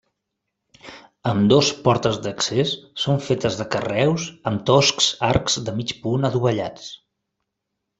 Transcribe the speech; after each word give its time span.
Ambdós 1.31 1.69
portes 1.83 2.17
d'accés 2.23 2.73
són 3.03 3.23
fetes 3.29 3.61
de 3.61 3.69
carreus 3.77 4.29
amb 4.53 4.67
toscs 4.73 5.15
arcs 5.33 5.63
de 5.71 5.79
mig 5.81 5.99
punt 6.09 6.31
adovellats. 6.35 6.95